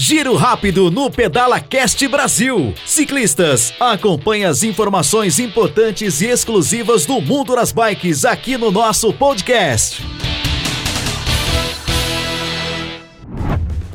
Giro 0.00 0.36
rápido 0.36 0.92
no 0.92 1.10
Pedala 1.10 1.58
Cast 1.58 2.06
Brasil. 2.06 2.72
Ciclistas, 2.86 3.74
acompanhe 3.80 4.44
as 4.44 4.62
informações 4.62 5.40
importantes 5.40 6.20
e 6.20 6.26
exclusivas 6.26 7.04
do 7.04 7.20
mundo 7.20 7.56
das 7.56 7.72
bikes 7.72 8.24
aqui 8.24 8.56
no 8.56 8.70
nosso 8.70 9.12
podcast. 9.12 10.06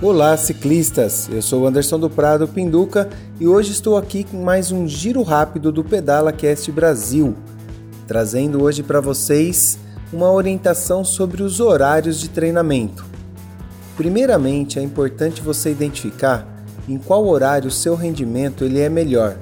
Olá, 0.01 0.35
ciclistas! 0.35 1.29
Eu 1.31 1.41
sou 1.41 1.65
Anderson 1.65 1.97
do 1.97 2.09
Prado 2.09 2.49
Pinduca 2.49 3.09
e 3.39 3.47
hoje 3.47 3.71
estou 3.71 3.95
aqui 3.95 4.25
com 4.25 4.43
mais 4.43 4.73
um 4.73 4.85
giro 4.85 5.23
rápido 5.23 5.71
do 5.71 5.85
Pedala 5.85 6.33
Cast 6.33 6.69
Brasil, 6.69 7.33
trazendo 8.05 8.61
hoje 8.61 8.83
para 8.83 8.99
vocês 8.99 9.79
uma 10.11 10.29
orientação 10.29 11.05
sobre 11.05 11.41
os 11.41 11.61
horários 11.61 12.19
de 12.19 12.27
treinamento. 12.27 13.12
Primeiramente, 13.95 14.79
é 14.79 14.81
importante 14.81 15.41
você 15.41 15.69
identificar 15.69 16.47
em 16.89 16.97
qual 16.97 17.27
horário 17.27 17.67
o 17.67 17.71
seu 17.71 17.95
rendimento 17.95 18.63
ele 18.63 18.79
é 18.79 18.89
melhor. 18.89 19.37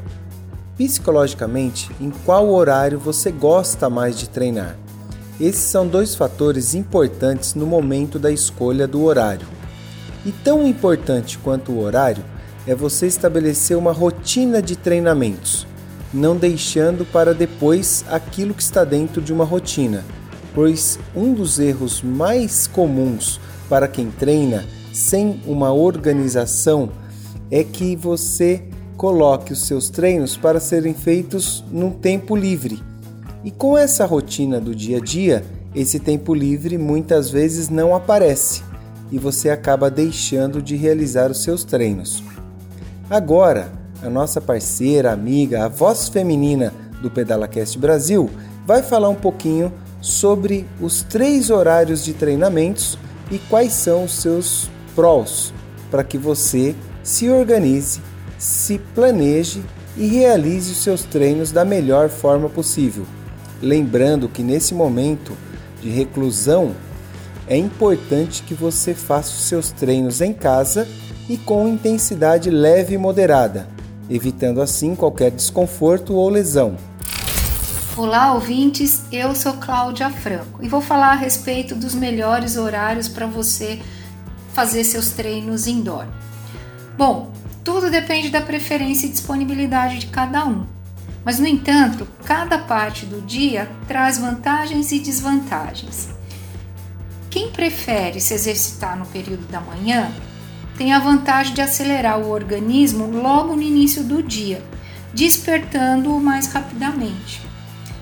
Psicologicamente, 0.77 1.89
em 2.01 2.09
qual 2.25 2.49
horário 2.49 2.99
você 2.99 3.31
gosta 3.31 3.89
mais 3.89 4.19
de 4.19 4.29
treinar. 4.29 4.77
Esses 5.39 5.63
são 5.63 5.87
dois 5.87 6.15
fatores 6.15 6.75
importantes 6.75 7.55
no 7.55 7.65
momento 7.65 8.19
da 8.19 8.31
escolha 8.31 8.87
do 8.87 9.03
horário. 9.03 9.47
E 10.25 10.31
tão 10.31 10.67
importante 10.67 11.37
quanto 11.37 11.71
o 11.71 11.81
horário 11.81 12.23
é 12.67 12.75
você 12.75 13.07
estabelecer 13.07 13.77
uma 13.77 13.91
rotina 13.91 14.61
de 14.61 14.75
treinamentos, 14.75 15.65
não 16.13 16.35
deixando 16.35 17.05
para 17.05 17.33
depois 17.33 18.05
aquilo 18.09 18.53
que 18.53 18.61
está 18.61 18.83
dentro 18.83 19.21
de 19.21 19.33
uma 19.33 19.45
rotina, 19.45 20.03
pois 20.53 20.99
um 21.15 21.33
dos 21.33 21.57
erros 21.57 22.03
mais 22.03 22.67
comuns 22.67 23.39
para 23.71 23.87
quem 23.87 24.11
treina 24.11 24.65
sem 24.91 25.39
uma 25.47 25.71
organização 25.71 26.89
é 27.49 27.63
que 27.63 27.95
você 27.95 28.61
coloque 28.97 29.53
os 29.53 29.61
seus 29.61 29.89
treinos 29.89 30.35
para 30.35 30.59
serem 30.59 30.93
feitos 30.93 31.63
num 31.71 31.89
tempo 31.89 32.35
livre. 32.35 32.83
E 33.45 33.49
com 33.49 33.77
essa 33.77 34.05
rotina 34.05 34.59
do 34.59 34.75
dia 34.75 34.97
a 34.97 34.99
dia, 34.99 35.45
esse 35.73 36.01
tempo 36.01 36.33
livre 36.33 36.77
muitas 36.77 37.29
vezes 37.29 37.69
não 37.69 37.95
aparece 37.95 38.61
e 39.09 39.17
você 39.17 39.49
acaba 39.49 39.89
deixando 39.89 40.61
de 40.61 40.75
realizar 40.75 41.31
os 41.31 41.41
seus 41.41 41.63
treinos. 41.63 42.21
Agora, 43.09 43.71
a 44.03 44.09
nossa 44.09 44.41
parceira, 44.41 45.13
amiga, 45.13 45.63
a 45.63 45.69
voz 45.69 46.09
feminina 46.09 46.73
do 47.01 47.09
PedalaCast 47.09 47.79
Brasil 47.79 48.29
vai 48.67 48.83
falar 48.83 49.07
um 49.07 49.15
pouquinho 49.15 49.71
sobre 50.01 50.67
os 50.81 51.03
três 51.03 51.49
horários 51.49 52.03
de 52.03 52.11
treinamentos 52.11 52.97
e 53.31 53.39
quais 53.39 53.73
são 53.73 54.03
os 54.03 54.13
seus 54.13 54.69
prós 54.93 55.53
para 55.89 56.03
que 56.03 56.17
você 56.17 56.75
se 57.01 57.29
organize, 57.29 58.01
se 58.37 58.77
planeje 58.93 59.63
e 59.97 60.05
realize 60.07 60.71
os 60.71 60.77
seus 60.77 61.03
treinos 61.03 61.51
da 61.51 61.65
melhor 61.65 62.09
forma 62.09 62.49
possível. 62.49 63.05
Lembrando 63.61 64.29
que 64.29 64.43
nesse 64.43 64.73
momento 64.73 65.33
de 65.81 65.89
reclusão, 65.89 66.73
é 67.47 67.57
importante 67.57 68.43
que 68.43 68.53
você 68.53 68.93
faça 68.93 69.31
os 69.31 69.43
seus 69.45 69.71
treinos 69.71 70.21
em 70.21 70.31
casa 70.31 70.87
e 71.27 71.37
com 71.37 71.67
intensidade 71.67 72.49
leve 72.49 72.95
e 72.95 72.97
moderada, 72.97 73.67
evitando 74.09 74.61
assim 74.61 74.95
qualquer 74.95 75.31
desconforto 75.31 76.13
ou 76.13 76.29
lesão. 76.29 76.77
Olá, 77.97 78.31
ouvintes. 78.31 79.03
Eu 79.11 79.35
sou 79.35 79.51
Cláudia 79.53 80.09
Franco 80.09 80.63
e 80.63 80.69
vou 80.69 80.79
falar 80.79 81.11
a 81.11 81.15
respeito 81.15 81.75
dos 81.75 81.93
melhores 81.93 82.55
horários 82.55 83.09
para 83.09 83.27
você 83.27 83.81
fazer 84.53 84.85
seus 84.85 85.09
treinos 85.09 85.67
indoor. 85.67 86.07
Bom, 86.97 87.33
tudo 87.65 87.91
depende 87.91 88.29
da 88.29 88.39
preferência 88.39 89.07
e 89.07 89.09
disponibilidade 89.09 89.99
de 89.99 90.07
cada 90.07 90.45
um. 90.45 90.65
Mas, 91.25 91.37
no 91.37 91.45
entanto, 91.45 92.07
cada 92.23 92.57
parte 92.57 93.05
do 93.05 93.21
dia 93.21 93.69
traz 93.89 94.17
vantagens 94.17 94.93
e 94.93 94.99
desvantagens. 94.99 96.07
Quem 97.29 97.51
prefere 97.51 98.21
se 98.21 98.33
exercitar 98.33 98.97
no 98.97 99.05
período 99.05 99.45
da 99.51 99.59
manhã 99.59 100.09
tem 100.77 100.93
a 100.93 100.99
vantagem 100.99 101.53
de 101.53 101.61
acelerar 101.61 102.19
o 102.19 102.29
organismo 102.29 103.05
logo 103.05 103.53
no 103.53 103.61
início 103.61 104.01
do 104.01 104.23
dia, 104.23 104.63
despertando-o 105.13 106.21
mais 106.21 106.47
rapidamente. 106.47 107.50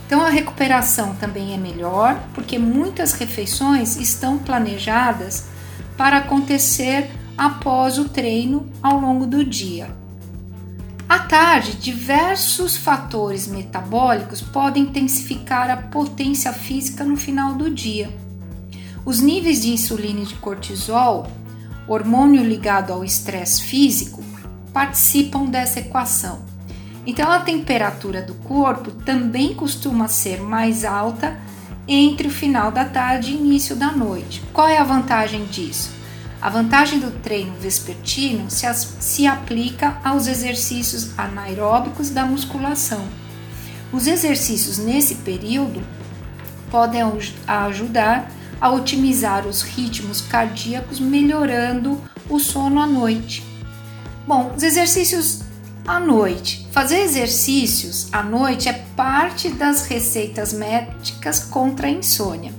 Então 0.09 0.25
a 0.25 0.29
recuperação 0.29 1.13
também 1.15 1.53
é 1.53 1.57
melhor, 1.57 2.19
porque 2.33 2.57
muitas 2.57 3.13
refeições 3.13 3.95
estão 3.95 4.39
planejadas 4.39 5.45
para 5.95 6.17
acontecer 6.17 7.11
após 7.37 7.99
o 7.99 8.09
treino 8.09 8.67
ao 8.81 8.99
longo 8.99 9.27
do 9.27 9.45
dia. 9.45 9.95
À 11.07 11.19
tarde, 11.19 11.75
diversos 11.75 12.75
fatores 12.75 13.45
metabólicos 13.45 14.41
podem 14.41 14.83
intensificar 14.83 15.69
a 15.69 15.77
potência 15.77 16.51
física 16.53 17.03
no 17.03 17.15
final 17.15 17.53
do 17.53 17.69
dia 17.69 18.09
os 19.09 19.21
níveis 19.21 19.61
de 19.61 19.71
insulina 19.71 20.21
e 20.21 20.25
de 20.25 20.35
cortisol, 20.35 21.25
hormônio 21.87 22.43
ligado 22.43 22.93
ao 22.93 23.03
estresse 23.03 23.63
físico, 23.63 24.23
participam 24.71 25.45
dessa 25.45 25.79
equação. 25.79 26.45
Então, 27.09 27.31
a 27.31 27.39
temperatura 27.39 28.21
do 28.21 28.35
corpo 28.35 28.91
também 28.91 29.55
costuma 29.55 30.07
ser 30.07 30.39
mais 30.43 30.85
alta 30.85 31.35
entre 31.87 32.27
o 32.27 32.31
final 32.31 32.71
da 32.71 32.85
tarde 32.85 33.31
e 33.31 33.35
início 33.35 33.75
da 33.75 33.91
noite. 33.91 34.43
Qual 34.53 34.67
é 34.67 34.77
a 34.77 34.83
vantagem 34.83 35.45
disso? 35.45 35.89
A 36.39 36.51
vantagem 36.51 36.99
do 36.99 37.09
treino 37.09 37.55
vespertino 37.59 38.51
se, 38.51 38.67
se 38.99 39.25
aplica 39.25 39.97
aos 40.03 40.27
exercícios 40.27 41.17
anaeróbicos 41.17 42.11
da 42.11 42.27
musculação. 42.27 43.03
Os 43.91 44.05
exercícios 44.05 44.77
nesse 44.77 45.15
período 45.15 45.81
podem 46.69 47.01
ajudar 47.47 48.31
a 48.61 48.69
otimizar 48.69 49.47
os 49.47 49.63
ritmos 49.63 50.21
cardíacos, 50.21 50.99
melhorando 50.99 51.99
o 52.29 52.39
sono 52.39 52.79
à 52.79 52.85
noite. 52.85 53.43
Bom, 54.27 54.53
os 54.55 54.61
exercícios 54.61 55.48
à 55.89 56.00
noite. 56.00 56.67
Fazer 56.72 57.00
exercícios 57.00 58.09
à 58.11 58.22
noite 58.22 58.69
é 58.69 58.73
parte 58.95 59.50
das 59.50 59.88
receitas 59.88 60.53
médicas 60.53 61.39
contra 61.39 61.88
a 61.88 61.89
insônia. 61.89 62.53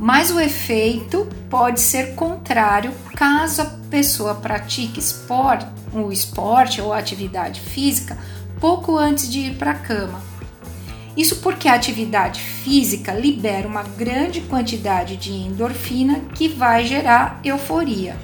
Mas 0.00 0.30
o 0.30 0.40
efeito 0.40 1.28
pode 1.50 1.82
ser 1.82 2.14
contrário 2.14 2.92
caso 3.14 3.60
a 3.60 3.66
pessoa 3.90 4.34
pratique 4.36 4.98
esporte, 4.98 5.66
o 5.92 6.10
esporte 6.10 6.80
ou 6.80 6.94
atividade 6.94 7.60
física 7.60 8.16
pouco 8.58 8.96
antes 8.96 9.30
de 9.30 9.40
ir 9.40 9.56
para 9.56 9.72
a 9.72 9.74
cama 9.74 10.22
isso 11.16 11.36
porque 11.36 11.68
a 11.68 11.74
atividade 11.74 12.40
física 12.40 13.12
libera 13.12 13.68
uma 13.68 13.84
grande 13.84 14.40
quantidade 14.40 15.16
de 15.16 15.32
endorfina 15.32 16.20
que 16.34 16.48
vai 16.48 16.84
gerar 16.84 17.40
euforia. 17.44 18.16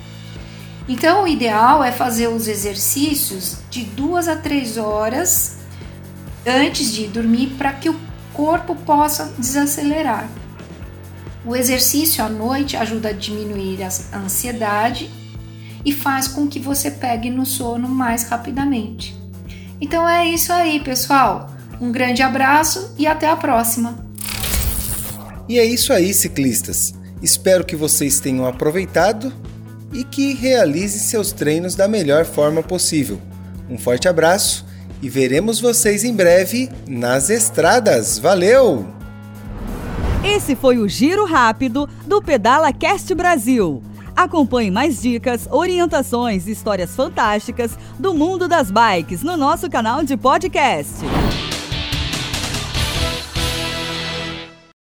Então, 0.91 1.23
o 1.23 1.29
ideal 1.29 1.85
é 1.85 1.93
fazer 1.93 2.27
os 2.27 2.49
exercícios 2.49 3.59
de 3.71 3.85
duas 3.85 4.27
a 4.27 4.35
três 4.35 4.77
horas 4.77 5.59
antes 6.45 6.93
de 6.93 7.07
dormir 7.07 7.55
para 7.57 7.73
que 7.73 7.89
o 7.89 7.95
corpo 8.35 8.75
possa 8.75 9.33
desacelerar. 9.39 10.29
O 11.47 11.55
exercício 11.55 12.25
à 12.25 12.29
noite 12.29 12.77
ajuda 12.77 13.11
a 13.11 13.13
diminuir 13.13 13.79
a 13.85 14.19
ansiedade 14.19 15.09
e 15.85 15.93
faz 15.93 16.27
com 16.27 16.49
que 16.49 16.59
você 16.59 16.91
pegue 16.91 17.31
no 17.31 17.47
sono 17.47 17.89
mais 17.89 18.25
rapidamente. 18.25 19.17
Então 19.81 20.09
é 20.09 20.27
isso 20.27 20.53
aí, 20.53 20.81
pessoal. 20.81 21.55
Um 21.81 21.93
grande 21.93 22.21
abraço 22.21 22.97
e 22.99 23.07
até 23.07 23.31
a 23.31 23.37
próxima! 23.37 24.05
E 25.49 25.57
é 25.57 25.65
isso 25.65 25.93
aí, 25.93 26.13
ciclistas. 26.13 26.93
Espero 27.23 27.65
que 27.65 27.77
vocês 27.77 28.19
tenham 28.19 28.45
aproveitado 28.45 29.33
e 29.93 30.05
que 30.05 30.35
realizem 30.35 31.01
seus 31.01 31.33
treinos 31.33 31.75
da 31.75 31.89
melhor 31.89 32.25
forma 32.25 32.63
possível. 32.63 33.21
Um 33.69 33.79
forte 33.79 34.09
abraço 34.09 34.65
e 35.03 35.09
veremos 35.09 35.61
vocês 35.61 36.05
em 36.05 36.15
breve 36.15 36.71
nas 36.87 37.31
estradas. 37.31 38.19
Valeu! 38.19 38.87
Esse 40.25 40.55
foi 40.55 40.79
o 40.79 40.89
Giro 40.89 41.25
Rápido 41.25 41.89
do 42.07 42.21
Pedala 42.21 42.73
Cast 42.73 43.15
Brasil. 43.15 43.83
Acompanhe 44.15 44.71
mais 44.71 45.01
dicas, 45.01 45.49
orientações 45.51 46.47
e 46.47 46.51
histórias 46.51 46.95
fantásticas 46.95 47.79
do 47.99 48.13
mundo 48.13 48.47
das 48.47 48.71
bikes 48.71 49.23
no 49.23 49.37
nosso 49.37 49.71
canal 49.71 50.03
de 50.05 50.17
podcast. 50.17 50.95